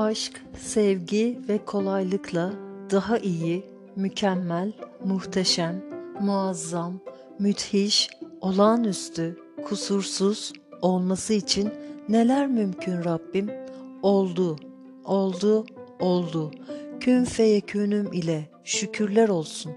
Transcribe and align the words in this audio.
aşk, 0.00 0.42
sevgi 0.58 1.38
ve 1.48 1.64
kolaylıkla 1.64 2.52
daha 2.90 3.18
iyi, 3.18 3.66
mükemmel, 3.96 4.72
muhteşem, 5.04 5.84
muazzam, 6.20 7.00
müthiş, 7.38 8.10
olağanüstü, 8.40 9.38
kusursuz 9.64 10.52
olması 10.82 11.34
için 11.34 11.70
neler 12.08 12.46
mümkün 12.46 13.04
Rabbim? 13.04 13.50
Oldu, 14.02 14.56
oldu, 15.04 15.66
oldu. 16.00 16.50
Kün 17.00 17.24
feyekünüm 17.24 18.12
ile 18.12 18.50
şükürler 18.64 19.28
olsun. 19.28 19.72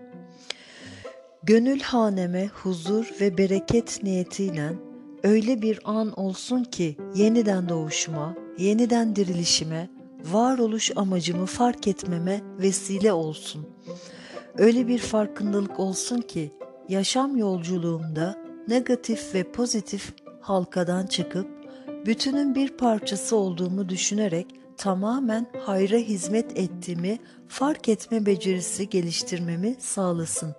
Gönül 1.43 1.79
haneme 1.79 2.47
huzur 2.47 3.11
ve 3.21 3.37
bereket 3.37 4.03
niyetiyle 4.03 4.73
öyle 5.23 5.61
bir 5.61 5.79
an 5.83 6.19
olsun 6.19 6.63
ki 6.63 6.97
yeniden 7.15 7.69
doğuşuma, 7.69 8.35
yeniden 8.57 9.15
dirilişime, 9.15 9.89
varoluş 10.23 10.91
amacımı 10.95 11.45
fark 11.45 11.87
etmeme 11.87 12.41
vesile 12.59 13.13
olsun. 13.13 13.67
Öyle 14.57 14.87
bir 14.87 14.99
farkındalık 14.99 15.79
olsun 15.79 16.21
ki 16.21 16.51
yaşam 16.89 17.37
yolculuğumda 17.37 18.37
negatif 18.67 19.35
ve 19.35 19.51
pozitif 19.51 20.13
halkadan 20.41 21.05
çıkıp 21.07 21.47
bütünün 22.05 22.55
bir 22.55 22.69
parçası 22.69 23.35
olduğumu 23.35 23.89
düşünerek 23.89 24.47
tamamen 24.77 25.47
hayra 25.65 25.97
hizmet 25.97 26.59
ettiğimi 26.59 27.19
fark 27.47 27.89
etme 27.89 28.25
becerisi 28.25 28.89
geliştirmemi 28.89 29.75
sağlasın. 29.79 30.55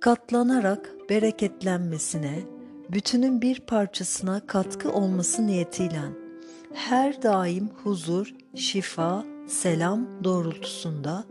Katlanarak 0.00 0.94
bereketlenmesine, 1.10 2.38
bütünün 2.90 3.42
bir 3.42 3.60
parçasına 3.60 4.46
katkı 4.46 4.92
olması 4.92 5.46
niyetiyle 5.46 6.27
her 6.74 7.22
daim 7.22 7.70
huzur, 7.84 8.34
şifa, 8.54 9.24
selam 9.46 10.24
doğrultusunda 10.24 11.24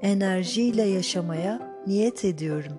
enerjiyle 0.00 0.82
yaşamaya 0.82 1.82
niyet 1.86 2.24
ediyorum. 2.24 2.78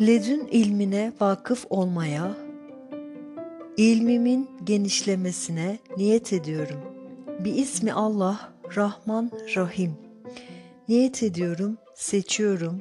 Ledün 0.00 0.46
ilmine 0.50 1.12
vakıf 1.20 1.66
olmaya, 1.70 2.36
ilmimin 3.76 4.50
genişlemesine 4.64 5.78
niyet 5.96 6.32
ediyorum. 6.32 6.80
Bir 7.44 7.54
ismi 7.54 7.92
Allah, 7.92 8.52
Rahman, 8.76 9.30
Rahim. 9.56 9.92
Niyet 10.88 11.22
ediyorum, 11.22 11.78
seçiyorum. 11.94 12.80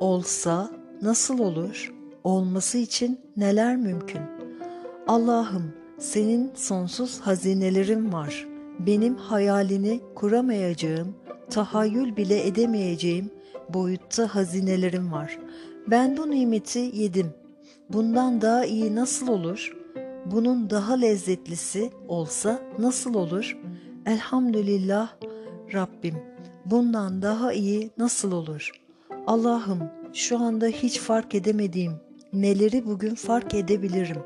Olsa 0.00 0.70
nasıl 1.02 1.38
olur? 1.38 1.94
Olması 2.24 2.78
için 2.78 3.20
neler 3.36 3.76
mümkün? 3.76 4.22
Allah'ım 5.06 5.83
senin 5.98 6.52
sonsuz 6.54 7.20
hazinelerin 7.20 8.12
var. 8.12 8.46
Benim 8.78 9.16
hayalini 9.16 10.00
kuramayacağım, 10.14 11.14
tahayyül 11.50 12.16
bile 12.16 12.46
edemeyeceğim 12.46 13.30
boyutta 13.68 14.34
hazinelerim 14.34 15.12
var. 15.12 15.38
Ben 15.86 16.16
bu 16.16 16.30
nimeti 16.30 16.78
yedim. 16.78 17.30
Bundan 17.88 18.40
daha 18.40 18.64
iyi 18.64 18.94
nasıl 18.94 19.28
olur? 19.28 19.76
Bunun 20.26 20.70
daha 20.70 20.94
lezzetlisi 20.94 21.90
olsa 22.08 22.58
nasıl 22.78 23.14
olur? 23.14 23.58
Elhamdülillah 24.06 25.08
Rabbim. 25.72 26.14
Bundan 26.64 27.22
daha 27.22 27.52
iyi 27.52 27.90
nasıl 27.98 28.32
olur? 28.32 28.70
Allah'ım 29.26 29.80
şu 30.12 30.38
anda 30.38 30.66
hiç 30.66 30.98
fark 30.98 31.34
edemediğim 31.34 31.92
neleri 32.32 32.86
bugün 32.86 33.14
fark 33.14 33.54
edebilirim? 33.54 34.22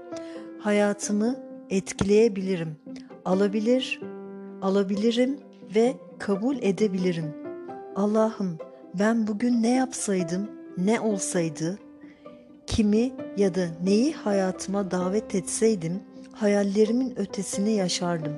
Hayatımı 0.61 1.48
etkileyebilirim. 1.71 2.77
Alabilir, 3.25 4.01
alabilirim 4.63 5.39
ve 5.75 5.97
kabul 6.19 6.57
edebilirim. 6.61 7.35
Allah'ım 7.97 8.59
ben 8.95 9.27
bugün 9.27 9.63
ne 9.63 9.75
yapsaydım, 9.75 10.51
ne 10.79 11.01
olsaydı, 11.01 11.79
kimi 12.67 13.13
ya 13.37 13.55
da 13.55 13.67
neyi 13.85 14.13
hayatıma 14.13 14.91
davet 14.91 15.35
etseydim, 15.35 16.01
hayallerimin 16.33 17.19
ötesini 17.19 17.73
yaşardım. 17.73 18.33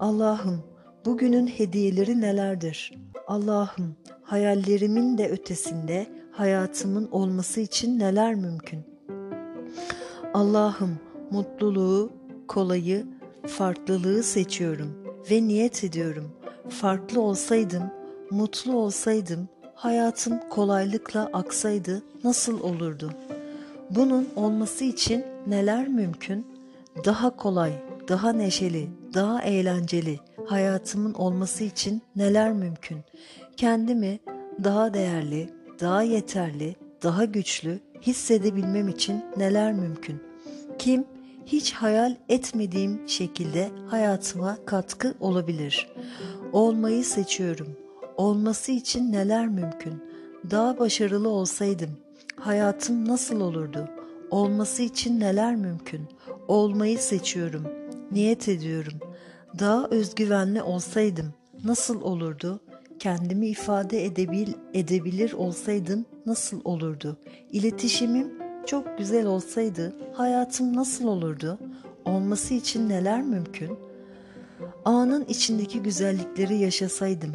Allah'ım 0.00 0.64
bugünün 1.06 1.46
hediyeleri 1.46 2.20
nelerdir? 2.20 2.98
Allah'ım 3.26 3.96
hayallerimin 4.22 5.18
de 5.18 5.28
ötesinde 5.28 6.06
hayatımın 6.32 7.08
olması 7.10 7.60
için 7.60 7.98
neler 7.98 8.34
mümkün? 8.34 8.80
Allah'ım 10.34 10.98
mutluluğu, 11.30 12.12
kolayı, 12.48 13.06
farklılığı 13.46 14.22
seçiyorum 14.22 14.94
ve 15.30 15.42
niyet 15.48 15.84
ediyorum. 15.84 16.30
Farklı 16.68 17.20
olsaydım, 17.20 17.82
mutlu 18.30 18.76
olsaydım, 18.76 19.48
hayatım 19.74 20.40
kolaylıkla 20.50 21.30
aksaydı 21.32 22.02
nasıl 22.24 22.60
olurdu? 22.60 23.12
Bunun 23.90 24.28
olması 24.36 24.84
için 24.84 25.24
neler 25.46 25.88
mümkün? 25.88 26.46
Daha 27.04 27.36
kolay, 27.36 27.72
daha 28.08 28.32
neşeli, 28.32 28.90
daha 29.14 29.42
eğlenceli 29.42 30.20
hayatımın 30.46 31.14
olması 31.14 31.64
için 31.64 32.02
neler 32.16 32.52
mümkün? 32.52 32.98
Kendimi 33.56 34.18
daha 34.64 34.94
değerli, 34.94 35.50
daha 35.80 36.02
yeterli, 36.02 36.76
daha 37.02 37.24
güçlü 37.24 37.80
hissedebilmem 38.02 38.88
için 38.88 39.24
neler 39.36 39.72
mümkün? 39.72 40.20
Kim 40.78 41.04
hiç 41.52 41.72
hayal 41.72 42.16
etmediğim 42.28 43.08
şekilde 43.08 43.70
hayatıma 43.86 44.58
katkı 44.66 45.14
olabilir. 45.20 45.88
Olmayı 46.52 47.04
seçiyorum. 47.04 47.76
Olması 48.16 48.72
için 48.72 49.12
neler 49.12 49.48
mümkün? 49.48 50.02
Daha 50.50 50.78
başarılı 50.78 51.28
olsaydım 51.28 51.90
hayatım 52.36 53.08
nasıl 53.08 53.40
olurdu? 53.40 53.88
Olması 54.30 54.82
için 54.82 55.20
neler 55.20 55.56
mümkün? 55.56 56.08
Olmayı 56.48 56.98
seçiyorum. 56.98 57.64
Niyet 58.12 58.48
ediyorum. 58.48 58.92
Daha 59.58 59.86
özgüvenli 59.86 60.62
olsaydım 60.62 61.34
nasıl 61.64 62.02
olurdu? 62.02 62.60
Kendimi 62.98 63.48
ifade 63.48 64.04
edebil 64.04 64.48
edebilir 64.74 65.32
olsaydım 65.32 66.06
nasıl 66.26 66.60
olurdu? 66.64 67.16
İletişimim 67.52 68.47
çok 68.68 68.98
güzel 68.98 69.26
olsaydı 69.26 69.92
hayatım 70.12 70.76
nasıl 70.76 71.06
olurdu? 71.06 71.58
Olması 72.04 72.54
için 72.54 72.88
neler 72.88 73.22
mümkün? 73.22 73.78
Anın 74.84 75.24
içindeki 75.24 75.82
güzellikleri 75.82 76.56
yaşasaydım 76.56 77.32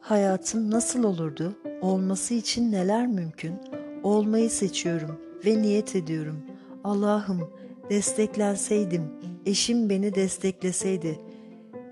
hayatım 0.00 0.70
nasıl 0.70 1.04
olurdu? 1.04 1.56
Olması 1.80 2.34
için 2.34 2.72
neler 2.72 3.06
mümkün? 3.06 3.54
Olmayı 4.02 4.50
seçiyorum 4.50 5.20
ve 5.46 5.62
niyet 5.62 5.96
ediyorum. 5.96 6.40
Allah'ım 6.84 7.50
desteklenseydim, 7.90 9.02
eşim 9.46 9.90
beni 9.90 10.14
destekleseydi, 10.14 11.18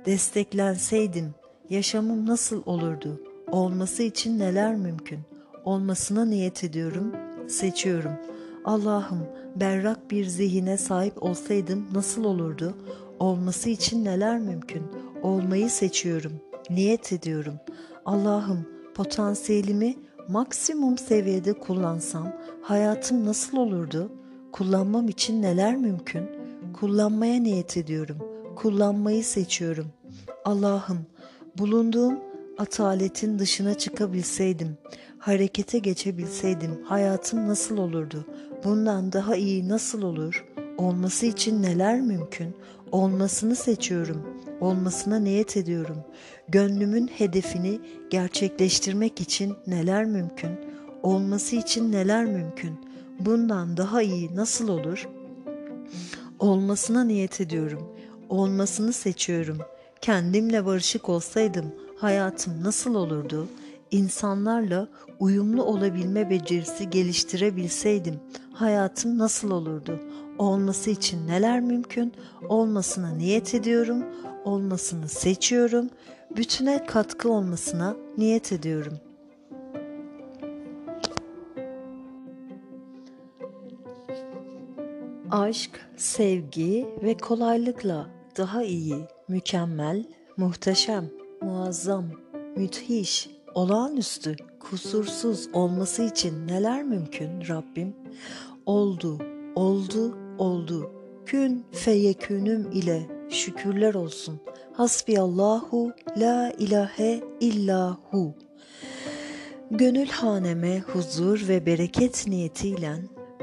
desteklenseydim 0.06 1.34
yaşamım 1.70 2.26
nasıl 2.26 2.62
olurdu? 2.66 3.20
Olması 3.50 4.02
için 4.02 4.38
neler 4.38 4.74
mümkün? 4.74 5.20
Olmasına 5.64 6.24
niyet 6.24 6.64
ediyorum, 6.64 7.12
seçiyorum.'' 7.48 8.35
Allah'ım 8.66 9.26
berrak 9.56 10.10
bir 10.10 10.24
zihine 10.24 10.76
sahip 10.76 11.22
olsaydım 11.22 11.86
nasıl 11.94 12.24
olurdu? 12.24 12.74
Olması 13.18 13.70
için 13.70 14.04
neler 14.04 14.38
mümkün? 14.38 14.82
Olmayı 15.22 15.70
seçiyorum, 15.70 16.32
niyet 16.70 17.12
ediyorum. 17.12 17.54
Allah'ım 18.04 18.66
potansiyelimi 18.94 19.94
maksimum 20.28 20.98
seviyede 20.98 21.52
kullansam 21.52 22.32
hayatım 22.62 23.26
nasıl 23.26 23.56
olurdu? 23.56 24.12
Kullanmam 24.52 25.08
için 25.08 25.42
neler 25.42 25.76
mümkün? 25.76 26.30
Kullanmaya 26.80 27.40
niyet 27.40 27.76
ediyorum. 27.76 28.18
Kullanmayı 28.56 29.24
seçiyorum. 29.24 29.86
Allah'ım 30.44 30.98
bulunduğum 31.58 32.18
ataletin 32.58 33.38
dışına 33.38 33.74
çıkabilseydim, 33.74 34.78
harekete 35.18 35.78
geçebilseydim 35.78 36.84
hayatım 36.84 37.48
nasıl 37.48 37.78
olurdu? 37.78 38.26
Bundan 38.66 39.12
daha 39.12 39.36
iyi 39.36 39.68
nasıl 39.68 40.02
olur? 40.02 40.44
Olması 40.78 41.26
için 41.26 41.62
neler 41.62 42.00
mümkün? 42.00 42.56
Olmasını 42.92 43.56
seçiyorum. 43.56 44.22
Olmasına 44.60 45.18
niyet 45.18 45.56
ediyorum. 45.56 45.96
Gönlümün 46.48 47.06
hedefini 47.06 47.80
gerçekleştirmek 48.10 49.20
için 49.20 49.54
neler 49.66 50.04
mümkün? 50.04 50.50
Olması 51.02 51.56
için 51.56 51.92
neler 51.92 52.24
mümkün? 52.24 52.72
Bundan 53.20 53.76
daha 53.76 54.02
iyi 54.02 54.36
nasıl 54.36 54.68
olur? 54.68 55.08
Olmasına 56.38 57.04
niyet 57.04 57.40
ediyorum. 57.40 57.92
Olmasını 58.28 58.92
seçiyorum. 58.92 59.58
Kendimle 60.00 60.66
barışık 60.66 61.08
olsaydım 61.08 61.74
hayatım 61.98 62.64
nasıl 62.64 62.94
olurdu? 62.94 63.48
İnsanlarla 63.90 64.88
uyumlu 65.20 65.62
olabilme 65.62 66.30
becerisi 66.30 66.90
geliştirebilseydim 66.90 68.20
hayatım 68.52 69.18
nasıl 69.18 69.50
olurdu? 69.50 70.00
Olması 70.38 70.90
için 70.90 71.28
neler 71.28 71.60
mümkün? 71.60 72.12
Olmasına 72.48 73.10
niyet 73.10 73.54
ediyorum. 73.54 74.04
olmasını 74.44 75.08
seçiyorum. 75.08 75.90
Bütüne 76.36 76.86
katkı 76.86 77.32
olmasına 77.32 77.96
niyet 78.18 78.52
ediyorum. 78.52 78.98
Aşk, 85.30 85.80
sevgi 85.96 86.88
ve 87.02 87.16
kolaylıkla 87.16 88.06
daha 88.36 88.62
iyi, 88.62 88.96
mükemmel, 89.28 90.04
muhteşem, 90.36 91.10
muazzam, 91.42 92.04
müthiş, 92.56 93.30
olağanüstü, 93.56 94.36
kusursuz 94.60 95.48
olması 95.52 96.02
için 96.02 96.48
neler 96.48 96.82
mümkün 96.82 97.48
Rabbim? 97.48 97.94
Oldu, 98.66 99.18
oldu, 99.54 100.18
oldu. 100.38 100.90
Kün 101.26 101.64
feyekünüm 101.72 102.70
ile 102.72 103.06
şükürler 103.30 103.94
olsun. 103.94 104.40
Hasbiyallahu 104.72 105.92
la 106.16 106.52
ilahe 106.58 107.20
illahu. 107.40 108.34
Gönül 109.70 110.08
haneme 110.08 110.80
huzur 110.80 111.48
ve 111.48 111.66
bereket 111.66 112.26
niyetiyle 112.26 112.96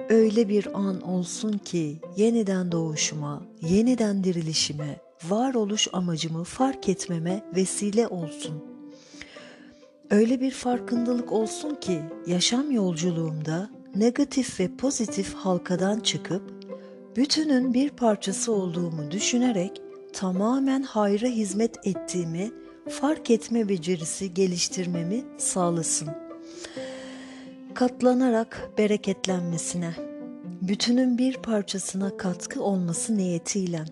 öyle 0.09 0.49
bir 0.49 0.67
an 0.79 1.01
olsun 1.01 1.57
ki 1.57 1.99
yeniden 2.17 2.71
doğuşuma, 2.71 3.41
yeniden 3.61 4.23
dirilişime, 4.23 4.99
varoluş 5.29 5.87
amacımı 5.93 6.43
fark 6.43 6.89
etmeme 6.89 7.45
vesile 7.55 8.07
olsun. 8.07 8.72
Öyle 10.13 10.41
bir 10.41 10.51
farkındalık 10.51 11.31
olsun 11.31 11.75
ki 11.75 12.01
yaşam 12.27 12.71
yolculuğumda 12.71 13.69
negatif 13.95 14.59
ve 14.59 14.75
pozitif 14.77 15.33
halkadan 15.33 15.99
çıkıp 15.99 16.41
bütünün 17.15 17.73
bir 17.73 17.89
parçası 17.89 18.53
olduğumu 18.53 19.11
düşünerek 19.11 19.81
tamamen 20.13 20.81
hayra 20.81 21.27
hizmet 21.27 21.87
ettiğimi 21.87 22.51
fark 22.89 23.29
etme 23.29 23.69
becerisi 23.69 24.33
geliştirmemi 24.33 25.23
sağlasın. 25.37 26.09
Katlanarak 27.73 28.69
bereketlenmesine, 28.77 29.93
bütünün 30.61 31.17
bir 31.17 31.37
parçasına 31.37 32.17
katkı 32.17 32.63
olması 32.63 33.17
niyetiyle 33.17 33.85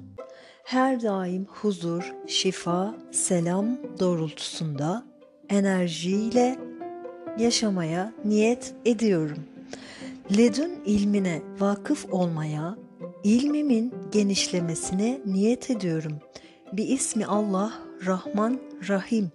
her 0.63 1.01
daim 1.01 1.45
huzur, 1.45 2.13
şifa, 2.27 2.95
selam 3.11 3.77
doğrultusunda 3.99 5.10
enerjiyle 5.51 6.59
yaşamaya 7.37 8.13
niyet 8.25 8.73
ediyorum. 8.85 9.37
Ledün 10.37 10.79
ilmine 10.85 11.41
vakıf 11.59 12.13
olmaya, 12.13 12.77
ilmimin 13.23 13.93
genişlemesine 14.11 15.21
niyet 15.25 15.69
ediyorum. 15.69 16.19
Bir 16.73 16.87
ismi 16.87 17.25
Allah, 17.25 17.73
Rahman, 18.05 18.59
Rahim. 18.89 19.31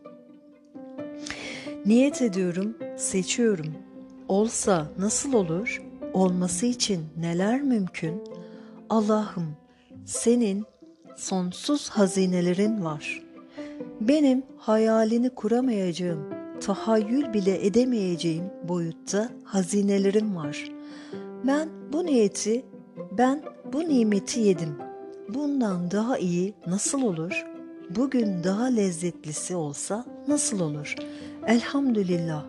Niyet 1.87 2.23
ediyorum, 2.23 2.77
seçiyorum. 2.97 3.75
Olsa 4.29 4.87
nasıl 4.99 5.33
olur? 5.33 5.83
Olması 6.13 6.67
için 6.67 7.05
neler 7.17 7.63
mümkün? 7.63 8.23
Allah'ım, 8.91 9.57
senin 10.05 10.65
sonsuz 11.17 11.89
hazinelerin 11.89 12.85
var. 12.85 13.26
Benim 14.01 14.43
hayalini 14.59 15.31
kuramayacağım, 15.31 16.31
tahayyül 16.61 17.33
bile 17.33 17.67
edemeyeceğim 17.67 18.45
boyutta 18.69 19.29
hazinelerim 19.45 20.37
var. 20.37 20.71
Ben 21.47 21.69
bu 21.93 22.07
niyeti, 22.07 22.65
ben 23.19 23.43
bu 23.73 23.81
nimeti 23.81 24.41
yedim. 24.41 24.77
Bundan 25.29 25.91
daha 25.91 26.19
iyi 26.19 26.55
nasıl 26.67 27.03
olur? 27.03 27.47
Bugün 27.97 28.45
daha 28.45 28.65
lezzetlisi 28.65 29.57
olsa 29.57 30.05
nasıl 30.29 30.61
olur? 30.61 30.95
Elhamdülillah. 31.47 32.45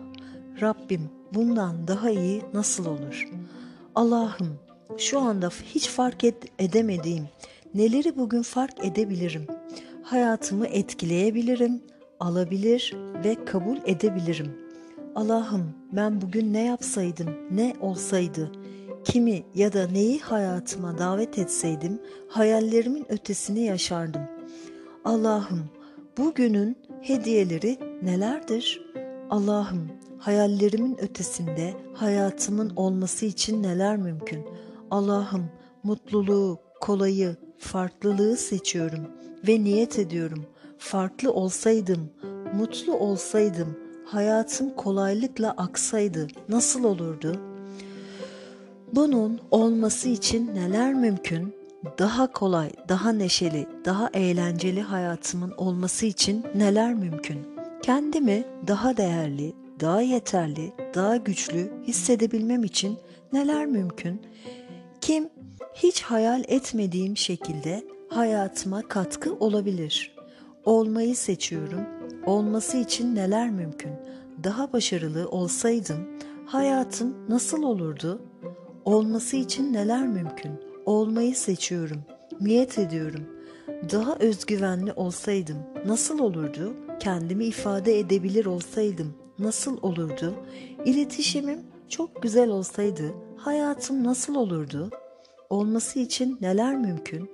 Rabbim 0.60 1.10
bundan 1.34 1.88
daha 1.88 2.10
iyi 2.10 2.42
nasıl 2.54 2.86
olur? 2.86 3.28
Allah'ım 3.94 4.58
şu 4.98 5.18
anda 5.18 5.48
hiç 5.48 5.88
fark 5.88 6.24
edemediğim 6.58 7.28
neleri 7.74 8.16
bugün 8.16 8.42
fark 8.42 8.84
edebilirim? 8.84 9.46
Hayatımı 10.08 10.66
etkileyebilirim, 10.66 11.82
alabilir 12.20 12.96
ve 13.24 13.44
kabul 13.44 13.76
edebilirim. 13.84 14.52
Allah'ım 15.14 15.74
ben 15.92 16.20
bugün 16.20 16.52
ne 16.52 16.64
yapsaydım, 16.64 17.26
ne 17.50 17.74
olsaydı, 17.80 18.52
kimi 19.04 19.42
ya 19.54 19.72
da 19.72 19.88
neyi 19.88 20.20
hayatıma 20.20 20.98
davet 20.98 21.38
etseydim 21.38 22.02
hayallerimin 22.28 23.06
ötesini 23.12 23.60
yaşardım. 23.60 24.22
Allah'ım 25.04 25.64
bugünün 26.18 26.76
hediyeleri 27.00 27.78
nelerdir? 28.02 28.82
Allah'ım 29.30 29.88
hayallerimin 30.18 30.96
ötesinde 31.00 31.74
hayatımın 31.94 32.72
olması 32.76 33.26
için 33.26 33.62
neler 33.62 33.96
mümkün? 33.96 34.46
Allah'ım 34.90 35.44
mutluluğu, 35.82 36.58
kolayı, 36.80 37.36
farklılığı 37.58 38.36
seçiyorum 38.36 39.17
ve 39.48 39.64
niyet 39.64 39.98
ediyorum. 39.98 40.46
Farklı 40.78 41.32
olsaydım, 41.32 42.10
mutlu 42.54 42.94
olsaydım, 42.94 43.78
hayatım 44.04 44.70
kolaylıkla 44.76 45.50
aksaydı 45.50 46.26
nasıl 46.48 46.84
olurdu? 46.84 47.40
Bunun 48.92 49.40
olması 49.50 50.08
için 50.08 50.54
neler 50.54 50.94
mümkün? 50.94 51.54
Daha 51.98 52.32
kolay, 52.32 52.70
daha 52.88 53.12
neşeli, 53.12 53.66
daha 53.84 54.10
eğlenceli 54.14 54.82
hayatımın 54.82 55.50
olması 55.56 56.06
için 56.06 56.44
neler 56.54 56.94
mümkün? 56.94 57.38
Kendimi 57.82 58.44
daha 58.66 58.96
değerli, 58.96 59.54
daha 59.80 60.00
yeterli, 60.00 60.72
daha 60.94 61.16
güçlü 61.16 61.72
hissedebilmem 61.86 62.64
için 62.64 62.98
neler 63.32 63.66
mümkün? 63.66 64.22
Kim 65.00 65.28
hiç 65.74 66.02
hayal 66.02 66.44
etmediğim 66.48 67.16
şekilde 67.16 67.84
hayatıma 68.08 68.82
katkı 68.88 69.34
olabilir. 69.34 70.16
Olmayı 70.64 71.16
seçiyorum. 71.16 71.80
Olması 72.26 72.76
için 72.76 73.14
neler 73.14 73.50
mümkün? 73.50 73.92
Daha 74.44 74.72
başarılı 74.72 75.28
olsaydım 75.28 76.08
hayatım 76.46 77.14
nasıl 77.28 77.62
olurdu? 77.62 78.22
Olması 78.84 79.36
için 79.36 79.72
neler 79.72 80.06
mümkün? 80.06 80.52
Olmayı 80.86 81.36
seçiyorum. 81.36 82.02
Niyet 82.40 82.78
ediyorum. 82.78 83.24
Daha 83.92 84.16
özgüvenli 84.16 84.92
olsaydım 84.92 85.56
nasıl 85.86 86.18
olurdu? 86.18 86.74
Kendimi 87.00 87.44
ifade 87.44 87.98
edebilir 87.98 88.46
olsaydım 88.46 89.14
nasıl 89.38 89.78
olurdu? 89.82 90.34
İletişimim 90.84 91.58
çok 91.88 92.22
güzel 92.22 92.50
olsaydı 92.50 93.14
hayatım 93.36 94.04
nasıl 94.04 94.34
olurdu? 94.34 94.90
Olması 95.50 95.98
için 95.98 96.38
neler 96.40 96.76
mümkün? 96.76 97.30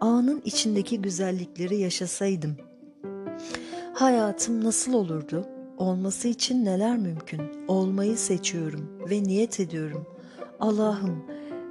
Anın 0.00 0.42
içindeki 0.44 1.02
güzellikleri 1.02 1.76
yaşasaydım. 1.76 2.56
Hayatım 3.94 4.64
nasıl 4.64 4.92
olurdu? 4.92 5.46
Olması 5.78 6.28
için 6.28 6.64
neler 6.64 6.96
mümkün? 6.96 7.42
Olmayı 7.68 8.16
seçiyorum 8.16 8.90
ve 9.10 9.22
niyet 9.22 9.60
ediyorum. 9.60 10.06
Allah'ım 10.60 11.24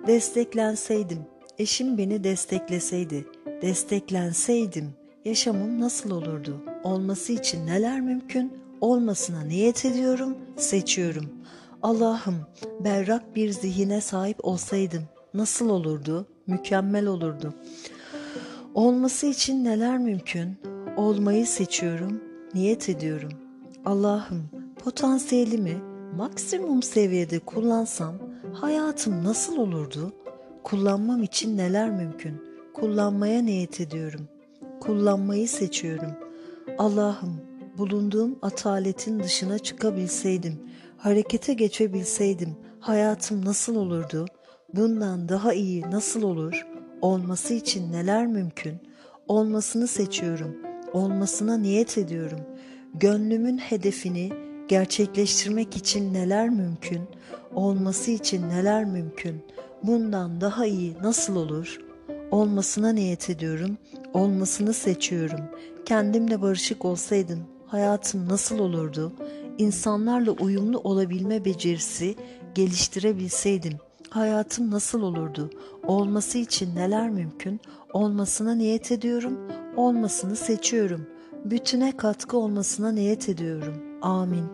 desteklenseydim, 0.08 1.20
eşim 1.58 1.98
beni 1.98 2.24
destekleseydi, 2.24 3.26
desteklenseydim 3.62 4.90
yaşamım 5.26 5.82
nasıl 5.82 6.12
olurdu? 6.12 6.62
Olması 6.84 7.34
için 7.34 7.68
neler 7.68 8.02
mümkün? 8.02 8.54
Olmasına 8.82 9.42
niyet 9.42 9.86
ediyorum, 9.86 10.38
seçiyorum. 10.58 11.30
Allah'ım 11.84 12.36
berrak 12.80 13.36
bir 13.36 13.50
zihine 13.50 14.02
sahip 14.02 14.46
olsaydım 14.46 15.04
nasıl 15.34 15.70
olurdu? 15.70 16.28
Mükemmel 16.48 17.06
olurdu. 17.06 17.54
Olması 18.76 19.28
için 19.28 19.64
neler 19.64 19.98
mümkün? 19.98 20.58
Olmayı 20.98 21.48
seçiyorum, 21.48 22.22
niyet 22.54 22.90
ediyorum. 22.90 23.32
Allah'ım 23.86 24.50
potansiyelimi 24.84 25.78
maksimum 26.18 26.84
seviyede 26.84 27.40
kullansam 27.40 28.16
hayatım 28.54 29.24
nasıl 29.24 29.58
olurdu? 29.58 30.14
Kullanmam 30.64 31.24
için 31.24 31.58
neler 31.58 31.90
mümkün? 31.90 32.42
Kullanmaya 32.74 33.42
niyet 33.42 33.82
ediyorum. 33.82 34.28
Kullanmayı 34.82 35.50
seçiyorum. 35.50 36.12
Allah'ım 36.78 37.42
bulunduğum 37.78 38.40
ataletin 38.42 39.24
dışına 39.24 39.60
çıkabilseydim, 39.60 40.60
harekete 40.98 41.54
geçebilseydim 41.54 42.56
hayatım 42.80 43.46
nasıl 43.46 43.76
olurdu? 43.76 44.26
Bundan 44.74 45.30
daha 45.30 45.54
iyi 45.54 45.82
nasıl 45.82 46.22
olur? 46.22 46.75
Olması 47.02 47.54
için 47.54 47.92
neler 47.92 48.28
mümkün? 48.28 48.78
Olmasını 49.28 49.88
seçiyorum. 49.88 50.56
Olmasına 50.94 51.58
niyet 51.58 51.98
ediyorum. 51.98 52.40
Gönlümün 52.94 53.58
hedefini 53.58 54.30
gerçekleştirmek 54.68 55.78
için 55.78 56.14
neler 56.14 56.50
mümkün? 56.50 57.02
Olması 57.54 58.12
için 58.12 58.50
neler 58.50 58.86
mümkün? 58.86 59.46
Bundan 59.84 60.42
daha 60.42 60.66
iyi 60.66 60.94
nasıl 61.04 61.36
olur? 61.36 61.80
Olmasına 62.32 62.94
niyet 62.94 63.30
ediyorum. 63.30 63.78
olmasını 64.14 64.74
seçiyorum. 64.74 65.40
Kendimle 65.86 66.42
barışık 66.42 66.86
olsaydım 66.86 67.40
hayatım 67.68 68.30
nasıl 68.30 68.60
olurdu? 68.60 69.14
İnsanlarla 69.58 70.32
uyumlu 70.32 70.80
olabilme 70.80 71.46
becerisi 71.46 72.16
geliştirebilseydim 72.56 73.74
hayatım 74.10 74.72
nasıl 74.72 75.02
olurdu? 75.02 75.50
Olması 75.88 76.38
için 76.38 76.76
neler 76.76 77.10
mümkün? 77.10 77.62
Olmasına 77.94 78.56
niyet 78.56 78.92
ediyorum, 78.92 79.40
olmasını 79.76 80.36
seçiyorum. 80.36 81.08
Bütüne 81.46 81.98
katkı 81.98 82.38
olmasına 82.38 82.92
niyet 82.92 83.30
ediyorum. 83.30 83.84
Amin. 84.02 84.46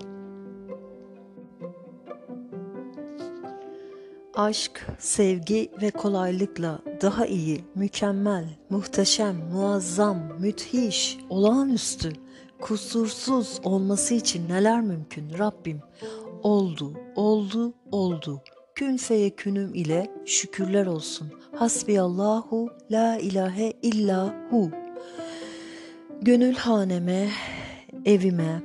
Aşk, 4.36 4.88
sevgi 5.00 5.72
ve 5.82 5.92
kolaylıkla 5.92 6.80
daha 7.02 7.26
iyi, 7.26 7.64
mükemmel, 7.76 8.46
muhteşem, 8.70 9.36
muazzam, 9.54 10.18
müthiş, 10.40 11.18
olağanüstü, 11.30 12.14
kusursuz 12.62 13.60
olması 13.64 14.14
için 14.14 14.50
neler 14.50 14.82
mümkün 14.82 15.38
Rabbim? 15.40 15.82
Oldu, 16.44 16.94
oldu, 17.16 17.74
oldu. 17.92 18.42
Kün 18.75 18.98
feyekünüm 18.98 19.75
ile 19.75 20.12
şükürler 20.25 20.86
olsun. 20.86 21.28
Hasbiyallahu 21.56 22.70
la 22.92 23.18
ilahe 23.18 23.74
illa 23.82 24.36
hu. 24.50 24.72
Gönül 26.22 26.56
haneme, 26.56 27.30
evime, 28.06 28.62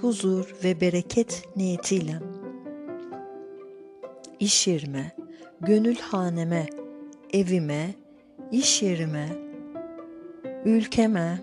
huzur 0.00 0.54
ve 0.64 0.80
bereket 0.80 1.42
niyetiyle 1.56 2.20
iş 4.40 4.66
yerime, 4.66 5.12
gönül 5.60 5.96
haneme, 5.96 6.66
evime, 7.32 7.94
iş 8.52 8.82
yerime, 8.82 9.28
ülkeme, 10.64 11.40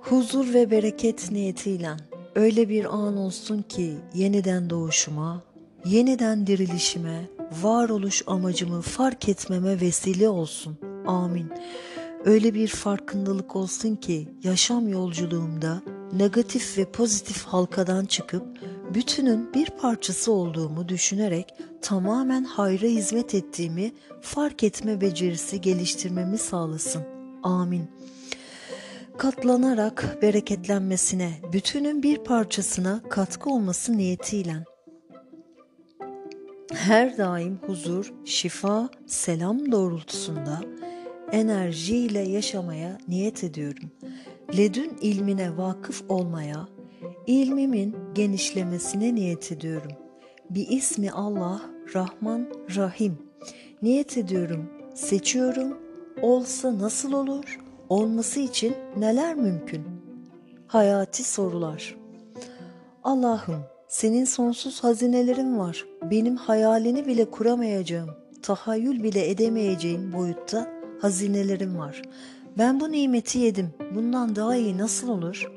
huzur 0.00 0.54
ve 0.54 0.70
bereket 0.70 1.30
niyetiyle 1.32 1.90
öyle 2.34 2.68
bir 2.68 2.84
an 2.84 3.16
olsun 3.16 3.62
ki 3.62 3.94
yeniden 4.14 4.70
doğuşuma, 4.70 5.42
yeniden 5.84 6.46
dirilişime, 6.46 7.28
varoluş 7.62 8.22
amacımı 8.26 8.80
fark 8.80 9.28
etmeme 9.28 9.80
vesile 9.80 10.28
olsun. 10.28 10.78
Amin. 11.06 11.52
Öyle 12.24 12.54
bir 12.54 12.68
farkındalık 12.68 13.56
olsun 13.56 13.96
ki 13.96 14.28
yaşam 14.42 14.88
yolculuğumda 14.88 15.82
negatif 16.12 16.78
ve 16.78 16.84
pozitif 16.84 17.44
halkadan 17.44 18.04
çıkıp 18.04 18.44
bütünün 18.94 19.54
bir 19.54 19.66
parçası 19.66 20.32
olduğumu 20.32 20.88
düşünerek 20.88 21.54
tamamen 21.82 22.44
hayra 22.44 22.86
hizmet 22.86 23.34
ettiğimi 23.34 23.92
fark 24.20 24.64
etme 24.64 25.00
becerisi 25.00 25.60
geliştirmemi 25.60 26.38
sağlasın. 26.38 27.02
Amin. 27.42 27.90
Katlanarak 29.18 30.18
bereketlenmesine, 30.22 31.32
bütünün 31.52 32.02
bir 32.02 32.18
parçasına 32.18 33.00
katkı 33.10 33.50
olması 33.50 33.96
niyetiyle 33.96 34.64
her 36.74 37.18
daim 37.18 37.58
huzur, 37.66 38.12
şifa, 38.24 38.88
selam 39.06 39.72
doğrultusunda 39.72 40.60
enerjiyle 41.32 42.18
yaşamaya 42.18 42.98
niyet 43.08 43.44
ediyorum. 43.44 43.90
Ledün 44.56 44.96
ilmine 45.00 45.56
vakıf 45.56 46.02
olmaya, 46.08 46.68
ilmimin 47.26 47.96
genişlemesine 48.14 49.14
niyet 49.14 49.52
ediyorum. 49.52 49.92
Bir 50.50 50.68
ismi 50.68 51.10
Allah, 51.10 51.62
Rahman, 51.94 52.48
Rahim. 52.76 53.18
Niyet 53.82 54.18
ediyorum, 54.18 54.70
seçiyorum. 54.94 55.78
Olsa 56.22 56.78
nasıl 56.78 57.12
olur? 57.12 57.60
Olması 57.88 58.40
için 58.40 58.74
neler 58.96 59.34
mümkün? 59.34 59.82
Hayati 60.66 61.24
sorular. 61.24 61.96
Allah'ım, 63.04 63.64
senin 63.88 64.24
sonsuz 64.24 64.84
hazinelerin 64.84 65.58
var. 65.58 65.84
Benim 66.10 66.36
hayalini 66.36 67.06
bile 67.06 67.30
kuramayacağım, 67.30 68.10
tahayyül 68.42 69.02
bile 69.02 69.30
edemeyeceğim 69.30 70.12
boyutta 70.12 70.70
hazinelerim 71.00 71.78
var. 71.78 72.02
Ben 72.58 72.80
bu 72.80 72.92
nimeti 72.92 73.38
yedim. 73.38 73.70
Bundan 73.94 74.36
daha 74.36 74.56
iyi 74.56 74.78
nasıl 74.78 75.08
olur? 75.08 75.52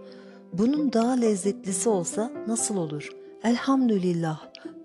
Bunun 0.54 0.94
daha 0.94 1.12
lezzetlisi 1.12 1.90
olsa 1.90 2.32
nasıl 2.48 2.78
olur? 2.78 3.10
Elhamdülillah. 3.44 4.40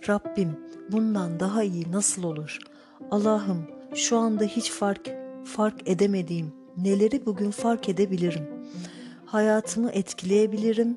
Rabbim 0.09 0.57
bundan 0.93 1.41
daha 1.41 1.63
iyi 1.63 1.93
nasıl 1.93 2.23
olur? 2.23 2.59
Allah'ım 3.11 3.67
şu 3.95 4.19
anda 4.19 4.45
hiç 4.45 4.71
fark 4.71 5.11
fark 5.45 5.89
edemediğim 5.89 6.53
neleri 6.77 7.27
bugün 7.27 7.51
fark 7.51 7.89
edebilirim? 7.89 8.49
Hayatımı 9.27 9.91
etkileyebilirim, 9.91 10.97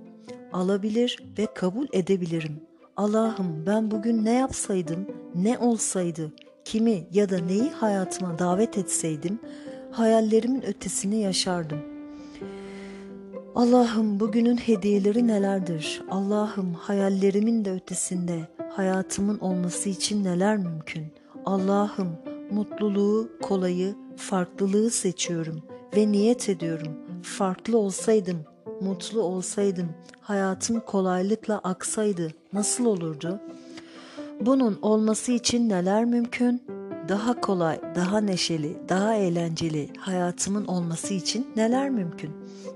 alabilir 0.54 1.24
ve 1.38 1.48
kabul 1.56 1.88
edebilirim. 1.94 2.62
Allah'ım 2.98 3.66
ben 3.66 3.92
bugün 3.92 4.26
ne 4.26 4.34
yapsaydım, 4.34 5.08
ne 5.36 5.58
olsaydı, 5.58 6.32
kimi 6.66 7.08
ya 7.12 7.30
da 7.30 7.38
neyi 7.38 7.70
hayatıma 7.70 8.40
davet 8.40 8.78
etseydim, 8.78 9.40
hayallerimin 9.92 10.62
ötesini 10.62 11.22
yaşardım. 11.22 11.80
Allah'ım 13.56 14.20
bugünün 14.20 14.58
hediyeleri 14.58 15.28
nelerdir? 15.28 16.02
Allah'ım 16.10 16.74
hayallerimin 16.74 17.66
de 17.66 17.72
ötesinde 17.72 18.48
hayatımın 18.70 19.40
olması 19.40 19.90
için 19.90 20.24
neler 20.24 20.58
mümkün? 20.58 21.06
Allah'ım 21.46 22.10
mutluluğu, 22.52 23.30
kolayı, 23.42 23.96
farklılığı 24.16 24.90
seçiyorum 24.90 25.64
ve 25.98 26.12
niyet 26.12 26.50
ediyorum. 26.50 26.94
Farklı 27.24 27.78
olsaydım, 27.78 28.46
mutlu 28.82 29.22
olsaydım, 29.22 29.90
hayatım 30.22 30.80
kolaylıkla 30.80 31.58
aksaydı 31.58 32.34
nasıl 32.54 32.86
olurdu? 32.86 33.40
Bunun 34.42 34.80
olması 34.82 35.32
için 35.32 35.70
neler 35.70 36.06
mümkün? 36.06 36.64
Daha 37.10 37.42
kolay, 37.42 37.82
daha 37.96 38.22
neşeli, 38.22 38.78
daha 38.90 39.16
eğlenceli 39.16 39.90
hayatımın 40.00 40.66
olması 40.66 41.14
için 41.14 41.48
neler 41.56 41.90
mümkün? 41.90 42.32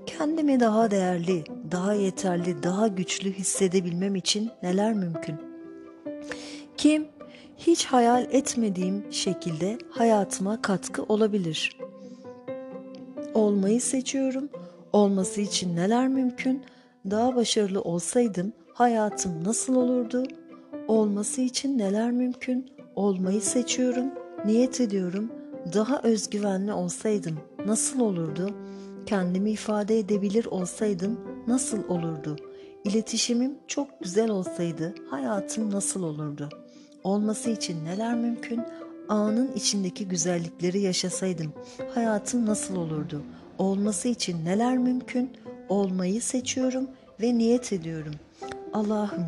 Kendimi 0.06 0.60
daha 0.60 0.92
değerli, 0.92 1.44
daha 1.72 1.94
yeterli, 1.94 2.64
daha 2.64 2.88
güçlü 2.88 3.34
hissedebilmem 3.34 4.16
için 4.16 4.52
neler 4.64 4.94
mümkün? 4.94 5.36
Kim 6.78 7.08
hiç 7.58 7.86
hayal 7.86 8.28
etmediğim 8.32 9.06
şekilde 9.12 9.78
hayatıma 9.90 10.62
katkı 10.62 11.04
olabilir? 11.04 11.78
Olmayı 13.34 13.82
seçiyorum. 13.82 14.50
Olması 14.94 15.42
için 15.42 15.76
neler 15.76 16.08
mümkün? 16.08 16.64
Daha 17.12 17.36
başarılı 17.36 17.82
olsaydım 17.82 18.54
hayatım 18.74 19.44
nasıl 19.44 19.76
olurdu? 19.76 20.24
Olması 20.88 21.42
için 21.42 21.78
neler 21.78 22.12
mümkün? 22.12 22.72
Olmayı 22.96 23.42
seçiyorum, 23.42 24.06
niyet 24.46 24.82
ediyorum. 24.82 25.32
Daha 25.74 26.02
özgüvenli 26.04 26.74
olsaydım 26.74 27.40
nasıl 27.66 28.00
olurdu? 28.00 28.50
Kendimi 29.06 29.52
ifade 29.52 30.00
edebilir 30.00 30.46
olsaydım 30.46 31.20
nasıl 31.48 31.88
olurdu? 31.88 32.36
İletişimim 32.84 33.56
çok 33.68 33.88
güzel 34.02 34.30
olsaydı 34.30 34.96
hayatım 35.10 35.72
nasıl 35.72 36.04
olurdu? 36.04 36.50
Olması 37.04 37.50
için 37.50 37.86
neler 37.86 38.16
mümkün? 38.16 38.62
Anın 39.10 39.52
içindeki 39.56 40.08
güzellikleri 40.08 40.80
yaşasaydım 40.80 41.54
hayatım 41.94 42.46
nasıl 42.46 42.76
olurdu? 42.76 43.24
Olması 43.58 44.08
için 44.08 44.46
neler 44.46 44.78
mümkün? 44.78 45.32
Olmayı 45.70 46.22
seçiyorum 46.22 46.88
ve 47.22 47.38
niyet 47.38 47.74
ediyorum. 47.74 48.14
Allah'ım 48.74 49.26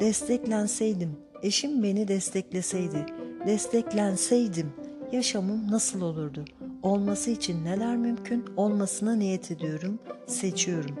desteklenseydim, 0.00 1.16
eşim 1.42 1.82
beni 1.82 2.08
destekleseydi, 2.08 3.06
desteklenseydim 3.46 4.72
yaşamım 5.12 5.70
nasıl 5.70 6.00
olurdu? 6.00 6.44
Olması 6.82 7.30
için 7.30 7.64
neler 7.64 7.96
mümkün? 7.96 8.44
Olmasına 8.56 9.14
niyet 9.14 9.50
ediyorum, 9.50 9.98
seçiyorum. 10.26 10.96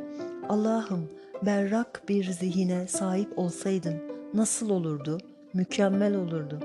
Allah'ım 0.48 1.08
berrak 1.42 2.02
bir 2.08 2.30
zihine 2.30 2.86
sahip 2.86 3.38
olsaydım 3.38 3.94
nasıl 4.34 4.70
olurdu? 4.70 5.18
Mükemmel 5.54 6.16
olurdu. 6.16 6.60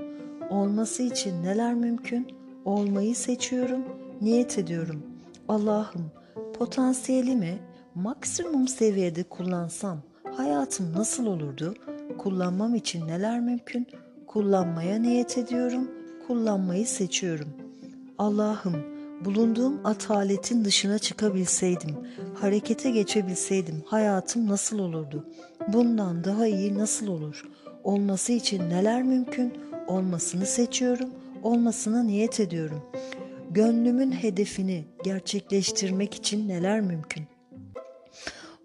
Olması 0.50 1.04
için 1.04 1.44
neler 1.44 1.74
mümkün? 1.74 2.28
Olmayı 2.66 3.16
seçiyorum, 3.16 3.86
niyet 4.22 4.58
ediyorum. 4.58 5.15
Allah'ım 5.50 6.12
potansiyelimi 6.54 7.60
maksimum 7.96 8.68
seviyede 8.68 9.24
kullansam 9.24 9.98
hayatım 10.38 10.94
nasıl 10.94 11.26
olurdu? 11.26 11.74
Kullanmam 12.18 12.76
için 12.76 13.08
neler 13.08 13.40
mümkün? 13.40 13.88
Kullanmaya 14.28 15.00
niyet 15.00 15.38
ediyorum, 15.38 15.92
kullanmayı 16.28 16.88
seçiyorum. 16.88 17.48
Allah'ım, 18.18 18.74
bulunduğum 19.26 19.80
ataletin 19.84 20.66
dışına 20.66 21.00
çıkabilseydim, 21.00 21.96
harekete 22.34 22.92
geçebilseydim 22.92 23.84
hayatım 23.86 24.48
nasıl 24.48 24.80
olurdu? 24.80 25.26
Bundan 25.68 26.24
daha 26.24 26.48
iyi 26.48 26.78
nasıl 26.78 27.08
olur? 27.08 27.46
Olması 27.84 28.32
için 28.32 28.70
neler 28.70 29.04
mümkün? 29.04 29.54
Olmasını 29.88 30.46
seçiyorum, 30.46 31.10
olmasına 31.44 32.04
niyet 32.04 32.40
ediyorum. 32.40 32.82
Gönlümün 33.56 34.12
hedefini 34.12 34.86
gerçekleştirmek 35.04 36.14
için 36.14 36.48
neler 36.50 36.82
mümkün? 36.82 37.24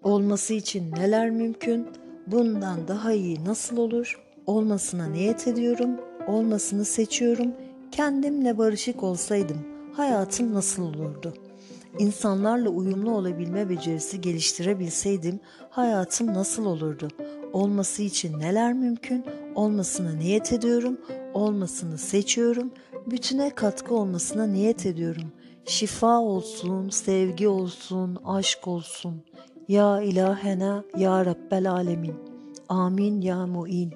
Olması 0.03 0.53
için 0.53 0.91
neler 0.91 1.29
mümkün? 1.29 1.87
Bundan 2.27 2.87
daha 2.87 3.13
iyi 3.13 3.45
nasıl 3.45 3.77
olur? 3.77 4.21
Olmasına 4.45 5.05
niyet 5.07 5.47
ediyorum, 5.47 5.89
olmasını 6.27 6.85
seçiyorum. 6.85 7.51
Kendimle 7.91 8.57
barışık 8.57 9.03
olsaydım 9.03 9.57
hayatım 9.93 10.53
nasıl 10.53 10.83
olurdu? 10.83 11.33
İnsanlarla 11.99 12.69
uyumlu 12.69 13.11
olabilme 13.11 13.69
becerisi 13.69 14.21
geliştirebilseydim 14.21 15.39
hayatım 15.69 16.27
nasıl 16.27 16.65
olurdu? 16.65 17.07
Olması 17.53 18.03
için 18.03 18.39
neler 18.39 18.73
mümkün? 18.73 19.25
Olmasına 19.55 20.11
niyet 20.13 20.53
ediyorum, 20.53 20.97
olmasını 21.33 21.97
seçiyorum. 21.97 22.71
Bütüne 23.07 23.49
katkı 23.49 23.95
olmasına 23.95 24.47
niyet 24.47 24.85
ediyorum. 24.85 25.31
Şifa 25.65 26.19
olsun, 26.19 26.89
sevgi 26.89 27.47
olsun, 27.47 28.17
aşk 28.25 28.67
olsun. 28.67 29.23
Ya 29.67 30.01
ilahena 30.01 30.83
ya 30.97 31.25
Rabbel 31.25 31.71
alemin. 31.71 32.15
Amin 32.69 33.21
ya 33.21 33.47
mu'in. 33.47 33.93